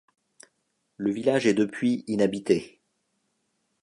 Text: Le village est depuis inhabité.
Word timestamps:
Le 0.97 1.11
village 1.11 1.45
est 1.45 1.53
depuis 1.53 2.03
inhabité. 2.07 2.81